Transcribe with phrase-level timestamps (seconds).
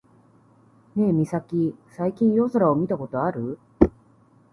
[0.95, 3.59] ねえミサキ、最近夜空を見たことある？